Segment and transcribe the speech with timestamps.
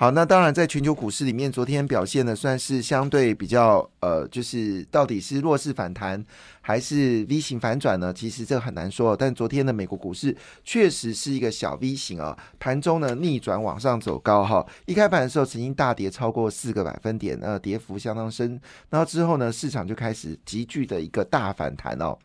[0.00, 6.24] 好，那当然，在全球股市里面，昨天表现的算是相对比较，呃，就是到底是弱势反弹
[6.60, 8.14] 还是 V 型反转呢？
[8.14, 9.16] 其实这很难说。
[9.16, 18.60] 但昨天的美国股市确实是一个小 V 型啊，盘中呢逆转往上走高哈，一开盘的时候曾经大跌超过四个百分点，呃，跌幅相当深。
[18.90, 22.16] 然后之后呢，市场就开始急剧的一个大反弹哦。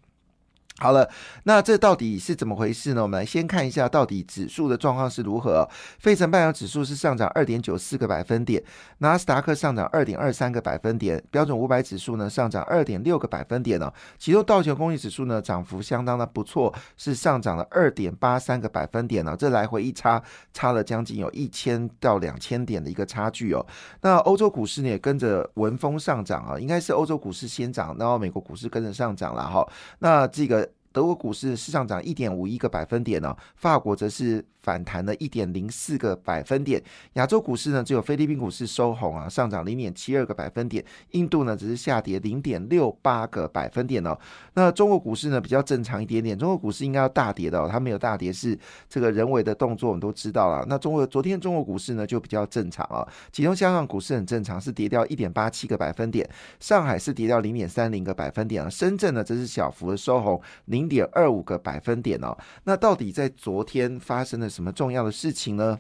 [0.79, 1.07] 好了，
[1.43, 3.03] 那这到底是怎么回事呢？
[3.03, 5.69] 我们来先看一下到底指数的状况是如何。
[5.99, 8.61] 费城半导指数是上涨二点九四个百分点，
[8.97, 13.93] 纳斯达克上涨二点二三个百分点，标准五百指数呢上涨二点六个百分点呢。
[14.17, 19.35] 其中道琼工业指数呢涨幅相当的不错，是上涨了二点八三个百分点呢。
[19.37, 20.21] 这来回一差，
[20.53, 23.63] 差了将近有一千到两千点的一个差距哦。
[24.01, 29.65] 那欧洲股市呢也跟着闻风上涨啊，应该是欧洲股市先涨，然后美国股市跟着上涨了哈。
[29.99, 30.62] 那这个。
[30.93, 36.81] 德国股市是上涨一点五一个百分点呢，法国则是反弹了一点零四个百分点。
[37.13, 40.83] 亚洲股市呢，只有菲律宾股市收红啊，上涨零点七二个百分点。
[41.11, 44.17] 印度呢，只是下跌零点六八个百分点哦。
[44.53, 46.37] 那中国股市呢，比较正常一点点。
[46.37, 50.63] 中国股市应该要大跌的，哦，它没有大跌，是这个人为的动作，我们都知道了。
[50.69, 53.03] 那中国昨天中国股市呢，就比较正常啊。
[53.31, 56.29] 其中香港股市很正常，是跌掉一点八七个百分点。
[56.59, 58.69] 上海是跌掉零点三零个百分点啊。
[58.69, 60.83] 深圳呢，则是小幅的收红零。
[60.83, 65.79] 零点二五个百分点哦，那到底在昨天发生的什么重要的事情呢？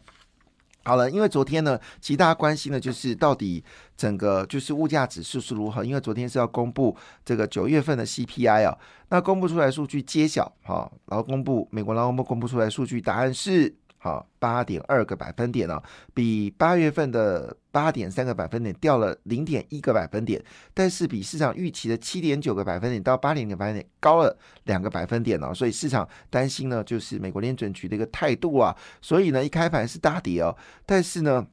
[0.83, 3.63] 好了，因为昨天呢，其实大家关心的就是到底
[3.95, 8.77] 整个就是物价指数是如何，因为昨天是要公布这个九月份的 CPI 啊，
[9.09, 13.75] 那公布出来数据揭晓哈，然后公布美国劳工部公布出来数据，答案是。
[14.03, 15.81] 好，八点二个百分点啊，
[16.13, 30.53] 比八月份的八点三个百分点掉了零点一个百分点，但是比市场预期的七点九个百分点到八点个百分点高了两个百分点哦，所以市场担心呢，就是美国联准局的一个态度啊，所以呢，一开盘是大跌哦，
[30.85, 31.47] 但是呢。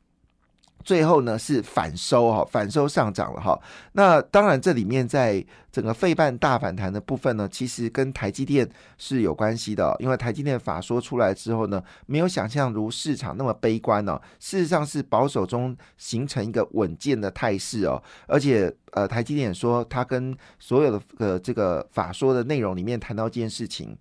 [0.85, 3.59] 最后呢是反收哈，反收上涨了哈。
[3.93, 8.69] 那当然这里面在整个费半大反弹的部分呢，其实跟台积电
[8.99, 18.03] 是有关系的，因为台积电法说出来之后呢，没有想象如市场那么悲观哦，事实上是保守中形成一个稳健的态势哦。
[18.27, 23.97] 而且呃，台积电说他跟所有的呃这个法说的内容里面谈到一件事情，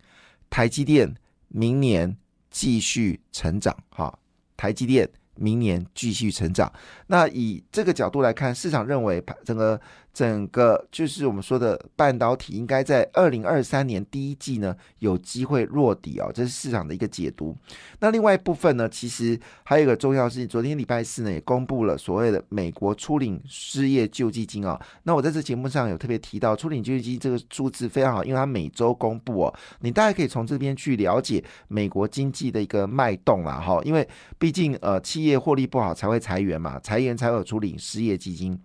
[0.50, 1.14] 台积电
[1.50, 2.16] 明年
[2.50, 4.18] 继续成长哈，
[4.56, 5.08] 台积电。
[5.40, 6.72] 明年继续成长。
[7.08, 9.80] 那以这个角度来看，市场认为整个
[10.14, 17.56] 整个就是我们说的半导体应该在二零二三年第一季呢有机会落底哦，这是市场的一个解读。
[18.00, 24.80] 那另外一部分呢，其实还有一个重要事情，昨天礼拜四呢也公布了所谓的美国初领失业救济金哦。
[25.04, 38.60] 那我在这节目上有特别提到初领救济金这个数字非常好，因为它每周公布哦，你大概可以从这边去了解美国经济的一个脉动啦哈，因为毕竟呃企业获利不好才会裁员嘛，裁员才有初领失业基金。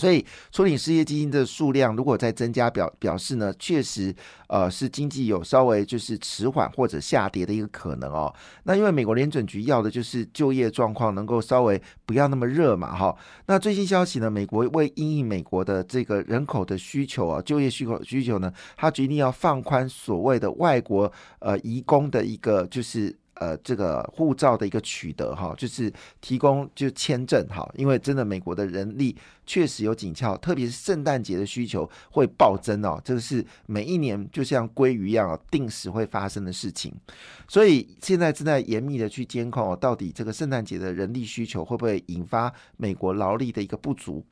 [0.00, 4.14] 所以，初领失业基金的数量如果再增加，表表示呢，确实，
[4.48, 8.34] 呃，是经济有稍微就是迟缓或者下跌的一个可能哦。
[8.64, 13.14] 那因为美国联准局要的就是就业状况能够稍微不要那么热嘛，哈。
[13.46, 23.19] 那最新消息呢，美国为因应美国的这个人口的需求啊，就业需求需求呢，他决定要放宽所谓的外国呃移工的一个就是。
[23.40, 25.90] 呃，这个护照的一个取得哈，就是
[26.20, 36.94] 提供就签证哈，因为真的美国的人力确实有紧俏，特别是圣诞节的需求会暴增哦，这个是每一年就像鲑鱼一样定时会发生的事情，
[37.48, 44.22] 所以现在正在严密的去监控哦，到底这个圣诞节的人力需求会不会引发美国劳力的一个不足？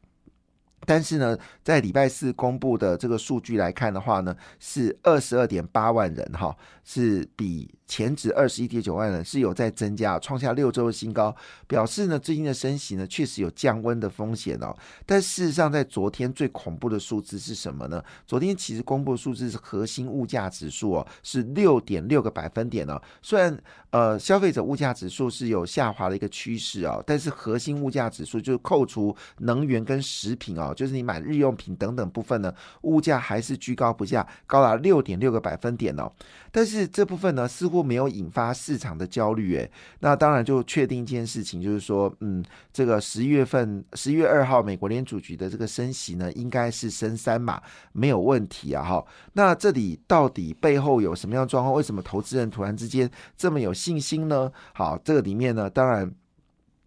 [0.84, 6.54] 但是呢，在礼拜四公布的这个数据来看的话呢，是二十二点八万人哈，
[6.84, 7.70] 是比。
[7.88, 11.34] 前值二十一点九万人是有在增加，创下六周的新高，
[11.66, 14.76] 表示呢最近的升息呢确实有降温的风险哦。
[15.06, 18.00] 但事实上，在昨天最恐怖的数字是什么呢？
[18.26, 23.00] 昨天其实公布的数字是核心物价指数哦，是六点六个百分点哦。
[23.22, 23.58] 虽然
[23.90, 36.12] 呃消费者物价指数是有下滑的一个趋势哦，但是核心物价指数就是扣除能源跟食品哦，就是你买日用品等等部分呢，物价还是居高不下，高达六点六个百分点哦。
[36.52, 39.70] 但是这部分呢似乎乎没有引发市场的焦虑，诶，
[40.00, 49.06] 那当然就确定一件事情，就是说，嗯，这个十一月份十一月二号美国联储局的这个升息呢，应该是升三码没有问题啊，哈。
[49.34, 51.74] 那这里到底背后有什么样状况？
[51.74, 54.50] 为什么投资人突然之间这么有信心呢？
[54.74, 56.12] 好，这个里面呢，当然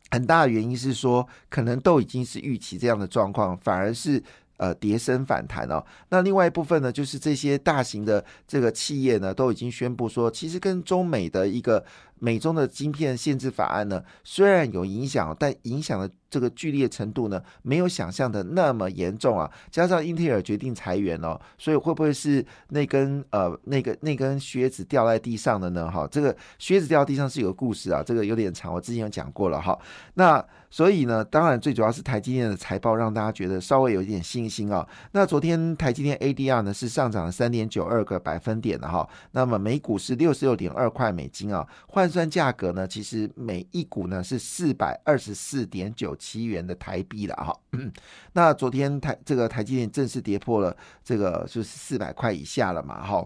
[0.09, 4.21] 很大的原因是说，可能都已经是预期这样的状况，反而是。
[4.61, 5.83] 呃，叠升反弹哦。
[6.09, 11.83] 那另外一部分呢，就是这些大型的这个企业呢，都已经宣布说，其实跟中美的一个
[12.21, 19.49] 美中的晶片限制法案呢，虽然有影响，但影响的这个剧烈程度呢，没有想象的那么严重啊。
[19.71, 25.89] 加上英特尔决定裁员哦，所以会不会是那根呃那个那根靴子掉在地上的呢？
[25.89, 29.77] 哈，这个靴子掉地上是有个故事啊，这个有点长，我之前有讲过了哈。
[30.13, 34.87] 那所以呢，当然最主要是台积电的财报让大家觉得稍微有一点信心啊。
[35.11, 39.09] 那昨天台积电 ADR 呢是上涨了三点九二个百分点的哈。
[39.31, 47.57] 那么每股是六十六点二块美金啊，换算价格呢，其实每一股呢是四百二十四点九七元的台币了哈。
[48.33, 53.25] 那昨天台这个台积电正式跌破了这个就是四百块以下了嘛哈。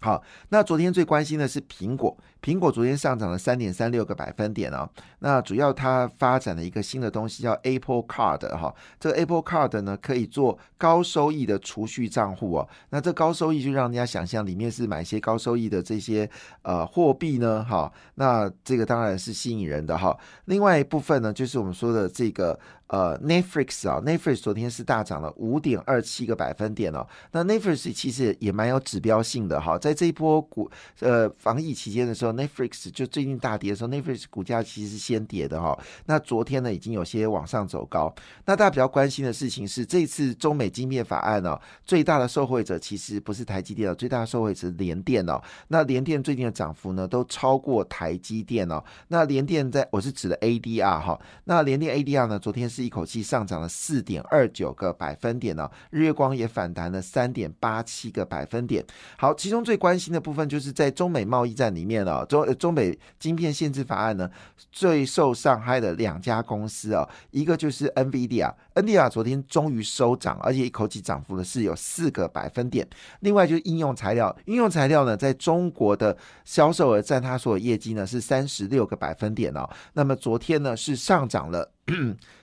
[0.00, 2.16] 好，那昨天最关心的是苹果。
[2.42, 4.88] 苹果昨天上涨了三点三六个百分点哦。
[5.20, 8.74] 那主要它发展了一个新的东西，叫 Apple Card 哈。
[8.98, 12.68] 这个 Apple Card 呢，可以做高收益的储蓄账户哦。
[12.88, 16.28] 那这高收益就让人家想象里面是买一些高收益的这些
[16.62, 17.92] 呃货币呢，哈。
[18.14, 20.16] 那这个当然是吸引人的哈。
[20.46, 27.06] 另外一部分呢，就是我们说的这个呃 Netflix 啊，Netflix 昨天是大涨了五点二七个百分点哦。
[27.32, 30.70] 那 Netflix 其实也蛮有指标性的哈，在这一波股
[31.00, 35.78] 呃防疫期间的时候，Netflix 就最近大跌的时候，Netflix 股价其实是先跌的哈。
[36.06, 38.14] 那昨天呢，已经有些往上走高。
[38.44, 45.40] 那大家比较关心的事情是，这次中美晶片法案呢，最大的受惠者其实不是台积电了，最大的受惠者是联电哦。
[45.68, 48.82] 那联电最近的涨幅呢，都超过台积电哦。
[49.08, 51.20] 那联电在我是指的 ADR 哈。
[51.44, 55.70] 那联电 ADR 呢，昨天是一口气上涨了四点二九个百分点呢。
[55.90, 58.84] 日月光也反弹了三点八七个百分点。
[59.16, 64.30] 好，其中最关心的部分就是在中美贸易战里面哦，中中美晶片限制法案呢，
[64.70, 72.86] 最受伤害的两家公司哦，一个就是 NVIDIA，NVIDIA 昨天终于收涨，而且一口气涨幅的是有四个百分点。
[73.20, 79.68] 另外就是应用材料，应用材料呢，在中国的销售额占它所有业绩呢是三十六个百分点哦。
[79.94, 81.72] 那么昨天呢是上涨了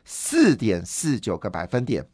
[0.03, 2.06] 四点四九个百分点。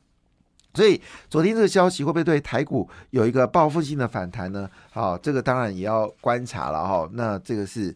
[0.74, 1.00] 所以
[1.30, 4.70] 昨天这个消息会不会对台股有一个报复性的反弹呢？
[4.92, 7.08] 好，这个当然也要观察了哈。
[7.14, 7.96] 那这个是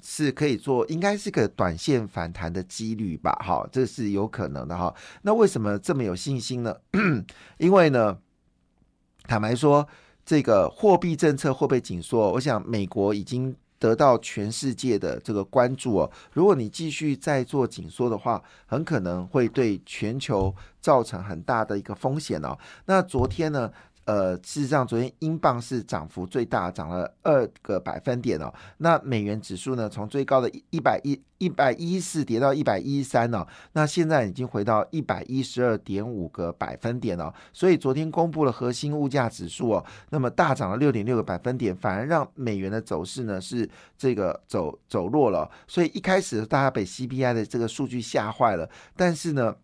[0.00, 3.32] 是可以做，应该是个短线反弹的几率吧？
[3.44, 4.94] 哈，这是有可能的哈。
[5.22, 6.74] 那为什么这么有信心呢？
[7.58, 8.16] 因为呢，
[9.24, 9.86] 坦白说，
[10.24, 12.32] 这个货币政策会不会紧缩？
[12.32, 13.54] 我想美国已经。
[13.84, 16.10] 得到全世界的这个关注哦。
[16.32, 22.56] 如果你继续再做紧缩的话，很可能会对全球造成很大的一个风险哦。
[22.86, 23.70] 那昨天呢？
[24.04, 28.52] 呃，事实上，昨天英镑是涨幅最大，涨了二个百分点哦。
[28.78, 37.32] 那美元指数呢，从最高的一百一一百一四跌到一百一三哦，那现在已经回到一百一十二点五个百分点哦。
[37.52, 45.50] 所以昨天公布了核心物价指数哦，那么大涨了六点六个百分点，反而让美元的走势呢是这个走走弱了。
[45.66, 49.56] 所以一开始大家被 CPI 的这个数据吓坏了，但是呢。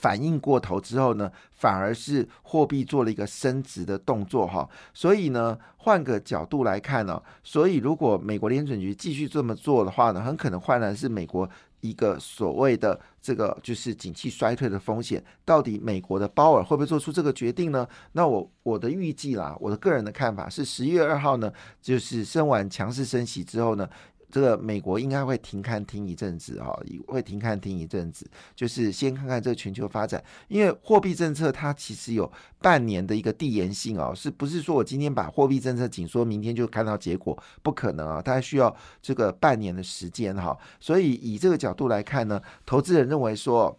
[0.00, 11.48] 反应过头之后呢，反而是货币做了一个升值的动作哈，所以呢，换个角度来看呢，所以如果美国联准局继续这么做的话呢，很可能换来是美国
[11.80, 15.22] 一个所谓的这个就是景气衰退的风险。
[15.44, 17.86] 到底美国的鲍尔会不会做出这个决定呢？
[18.12, 23.88] 那我我的预计啦，我的个人的看法是十一月二号呢，就是升完强势升息之后呢。
[24.30, 37.36] 这个美国应该会停看停一阵子哈，会停看停一阵子，就是先看看这个全球发展，因为货币政策它其实有半年的一个递延性哦，是不是说我今天把货币政策紧缩，明天就看到结果？
[37.62, 43.76] 不可能啊，它还需要这个半年的时间哈，所以以这个角度来看呢，投资人认为说。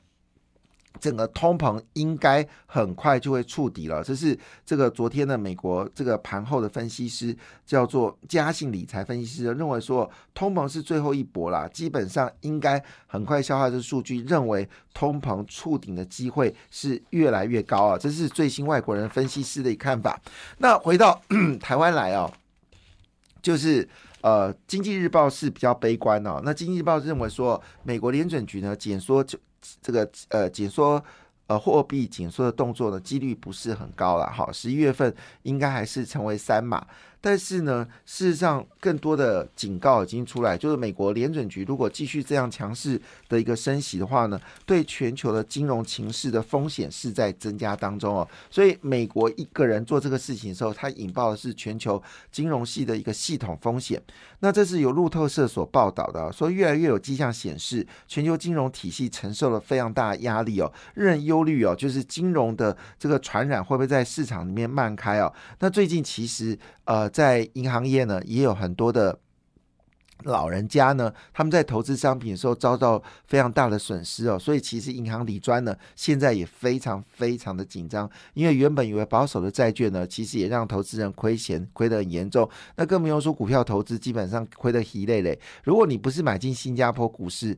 [1.00, 20.20] 整个通膨应该很快就会触底了，这是这个昨天的美国这个盘后的分析师叫做嘉信理财分析师认为说，通膨是最后一搏啦，基本上应该很快消化这数据，认为通膨触顶的机会是越来越高啊，这是最新外国人分析师的一看法。
[20.58, 21.20] 那回到
[21.60, 22.32] 台湾来啊，
[23.42, 23.88] 就是
[24.22, 29.40] 呃，经济日报是比较悲观哦，那经济日报认为说，美国联准局呢减缩就。
[29.82, 31.04] 这个呃紧缩
[31.48, 34.30] 呃货币紧缩的动作呢，几率不是很高了。
[34.32, 35.14] 好，十一月份
[35.44, 36.86] 应该还是成为三码。
[37.22, 43.00] 但是呢，事实上更多的警告已经出来，就是美国联准局如果继续这样强势
[43.30, 48.28] 的一个升息的话呢，对全球的金融情势的风险是在增加当中哦。
[48.50, 52.02] 所以美国一个人做这个事情的时候，它引爆的是全球
[52.32, 54.02] 金融系的一个系统风险。
[54.40, 65.32] 那这是由路透社所报道的，说越来越有迹象显示，全球金融体系承受了非常大的压力哦，任忧虑哦，就是金融的这个传染会不会在市场里面漫开哦？
[65.60, 69.20] 那最近其实呃，在银行业呢，也有很多的。
[70.26, 82.48] 老人家呢，他们在投资商品的时候遭到非常大的损失哦，所以其实银行理专呢现在也非常非常的紧张，因为原本以为保守的债券呢，其实也让投资人亏钱，亏得很严重。
[82.76, 85.40] 那更不用说股票投资，基本上亏得稀累累。
[85.64, 87.58] 如果你不是买进新加坡股市，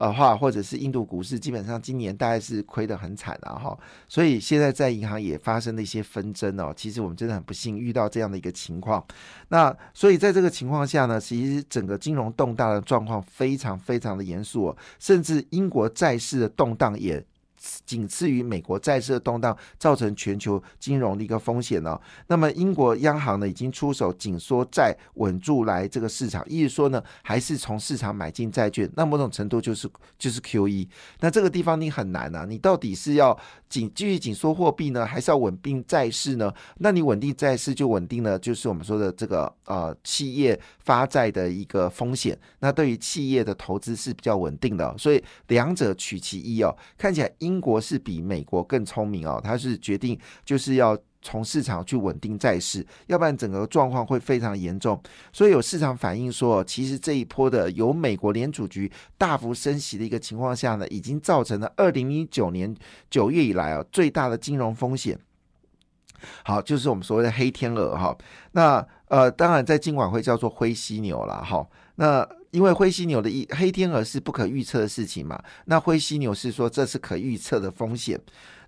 [0.00, 3.78] 呃话，或者是印度股市，基本上今年大概是亏得很惨啊哈。
[4.08, 6.72] 所以现在在银行也发生了一些纷争哦。
[6.74, 9.04] 其实我们真的很不幸遇到这样的一个情况。
[9.48, 17.22] 那所以在这个情况下呢，其实整个金融动荡的状况非常非常的严肃哦，甚至英国债市的动荡也。
[17.84, 22.00] 仅次于美国债市的动荡，造成全球金融的一个风险呢。
[22.28, 28.90] 那么英国央行呢，已经出手紧缩债，稳住来这个市场，意思说呢，还是从市场买进债券。
[28.96, 29.88] 那某种程度就是
[30.18, 30.88] 就是 Q E。
[31.20, 33.38] 那这个地方你很难啊，你到底是要
[33.68, 36.50] 紧继续紧缩货币呢，还是要稳定债市呢？
[36.78, 42.38] 那你稳定债市就稳定了，就是我们说的这个呃企业发债的一个风险。
[42.60, 46.74] 那对于企业的投资是比较稳定的，所以两者取其一哦。
[46.96, 47.49] 看起来英。
[47.50, 54.98] 英国是比美国更聪明哦，他是决定就是要从市场去稳定债市，要不然整个状况会非常严重。
[55.32, 62.74] 所以有市场反映说，其实这一波的由美国联储局大幅升息的一个情况下呢，已经造成了二零一九年
[63.10, 65.18] 九月以来啊最大的金融风险。
[66.44, 68.16] 好，就是我们所谓的黑天鹅哈。
[68.52, 71.66] 那呃，当然在金管会叫做灰犀牛了哈。
[72.00, 78.18] 那因为灰犀牛的一黑天鹅是不可预测的事情嘛，那灰犀牛是说这是可预测的风险。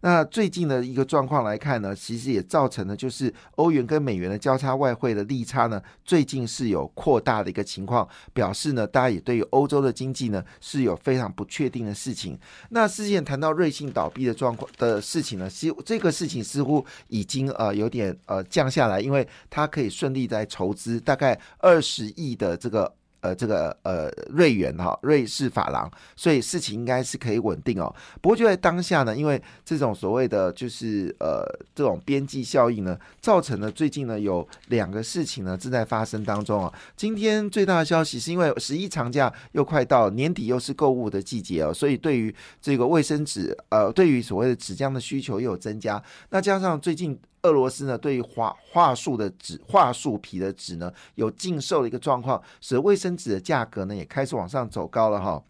[0.02, 12.38] 那最近的一个状况来看呢，其实也造成了就是欧元跟美元的交叉外汇的利差呢，最近是有扩大的一个情况，表示呢，大家也对于欧洲的经济呢是有非常不确定的事情。
[12.68, 22.92] 那之前谈到瑞信倒闭的状况的事情呢，似这个事情似乎已经呃有点呃降下来，因为它可以顺利在筹资大概二十亿的这个。
[23.22, 27.94] 呃，这个呃，瑞元哈，瑞士法郎，所以事情应该是可以稳定哦。
[28.20, 36.72] 不过就在当下呢，因为这种所谓的就是呃，这种边际效应呢，造成了最近呢有两个事情呢正在发生当中啊。
[36.96, 46.02] 今天最大的消息是因为十一长假又快到，年底又是购物的季节哦，所以对于这个卫生纸，呃，对于所谓的纸浆的需求又有增加。
[46.30, 47.16] 那加上最近。
[47.42, 55.42] 俄罗斯呢，对于桦桦树的纸、桦树皮的纸呢，有禁售的一个状况，使卫生纸的价格呢也开始往上走高了哈。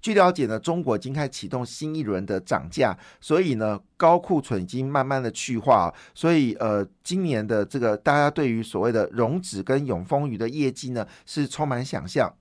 [0.00, 12.32] 据了解呢，中国已经开始启动新一轮的涨价，所以呢，高库存已经慢慢的去化，所以呃，今年的这个大家对于所谓的融纸跟永丰鱼的业绩呢，是充满想象。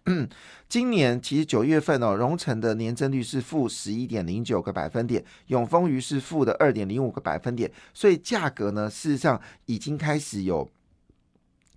[0.70, 10.70] 今年其实九月份哦，荣成的年增率是负十一点零九个百分点，永丰鱼是负的二点零五个百分点，所以价格呢，事实上已经开始有。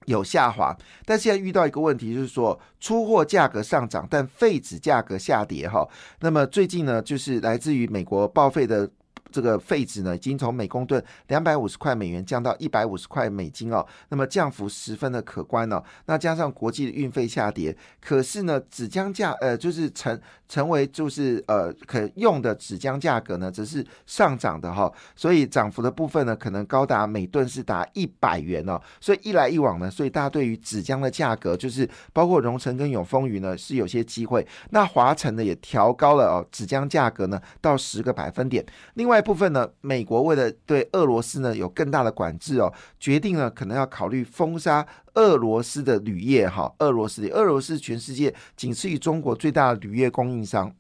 [0.07, 5.87] 有下滑，但现在遇到一个问题，就是说出货价格上涨，但废纸价格下跌哈。
[6.21, 8.91] 那么最近呢，就是来自于美国报废的。
[9.31, 15.83] 这个废纸呢，已经从每公吨两百五十块美元降到一百五十块美金哦，那么降幅十分的可观哦。
[16.07, 24.93] 那加上国际的运费下跌，可是呢，纸浆价呃，就是成成为就是呃可用的纸浆价格呢，则是上涨的哈。
[25.15, 28.81] 所以涨幅的部分呢，可能高达每吨是达一百元哦。
[29.01, 34.45] 所以一来一往呢，所以大家对于纸浆的价格，就是包括荣成跟永丰鱼呢，是有些机会。
[34.71, 38.67] 那华晨呢，也调高了哦纸浆价格呢到十个百分点。
[38.95, 39.20] 另外。
[39.21, 46.73] 部分呢，美国为了对俄罗斯呢有更大的管制哦，决定呢可能要考虑封杀俄罗斯的铝业哈。
[46.79, 50.75] 俄罗斯的，俄罗斯全世界仅次于中国最大的铝业供应商。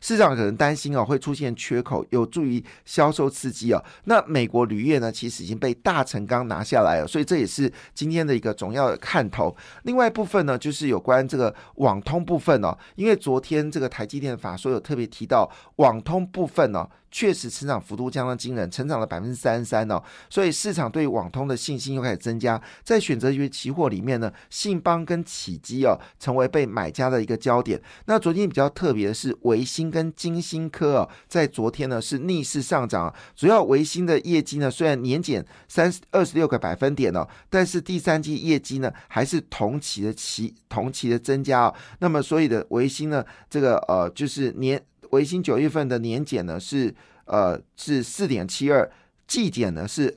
[0.00, 3.84] 市场可能担心哦，会出现缺口，有助于销售刺激哦。
[4.04, 9.54] 那美国铝业呢，其实已经被大成钢拿下来了，所以这也是今天的一个重要的看头。
[9.84, 16.88] 另外一部分呢，就是有关这个网通部分哦，因为昨天这个台积电法说有特别提到网通部分哦。
[17.10, 22.60] 确实成长幅度相当惊人，成长了百分之三十三哦，所以市场对网通的信心又开始增加。
[22.84, 27.80] 在选择权期货里面呢，信邦跟启基哦，成为被买家的一个焦点。
[28.04, 41.74] 那昨天比较特别的是，维星跟金星科哦，在昨天呢是逆势上涨，主要维新的业绩呢虽然年减三二十六个百分点哦，但是第三季业绩呢还是同期的期同期的增加哦。
[41.98, 46.94] 那么所以的维新呢，这个呃就是年维新九月份的年减呢是
[47.26, 48.90] 呃是四点七二，
[49.26, 50.16] 季减呢是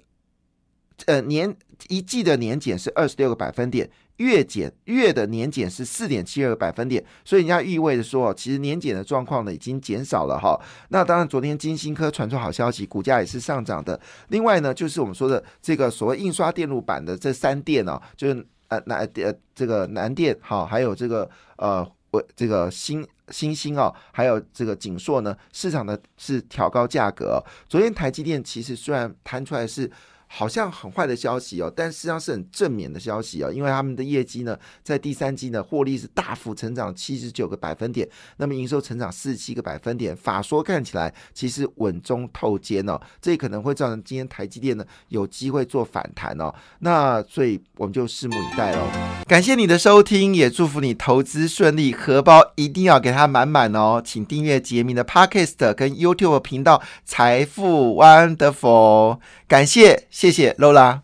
[1.06, 1.56] 呃年
[1.88, 3.90] 一季的年减是二十六个百分点。
[4.18, 10.56] 月减月的年减是四点七二个百分点，所以人家意味着说，其实年减的状况呢已经减少了哈。
[10.90, 14.00] 那当然，昨天金星科传出好消息，股价也是上涨的。
[14.28, 27.44] 另外呢，就是我们说的这个所谓印刷电路板的这三电哦，就是呃南呃这个南电哈，还有这个呃我这个新新兴哦，还有这个锦硕呢，市场呢是调高价格。
[27.68, 29.90] 昨天台积电其实虽然弹出来是。
[30.34, 38.08] 好像很坏的消息哦，但实际上是很正面的消息哦，因为他们的业绩呢，在第三季呢，获利是大幅成长七十九个百分点，
[38.38, 48.88] 那么营收成长四十七个百分点，法说看起来其实稳中透尖哦，这可能会造成今天台积电呢有机会做反弹哦，那所以我们就拭目以待喽。
[49.28, 59.20] 感谢你的收听，也祝福你投资顺利，荷包一定要给它满满哦，请订阅杰明的 Podcast 跟 YouTube 频道财富 Wonderful，
[59.50, 60.08] 感谢。
[60.22, 61.02] 谢谢 Lola。